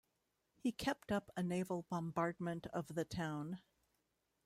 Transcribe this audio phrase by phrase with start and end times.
[0.57, 3.61] He kept up a naval bombardment of the town.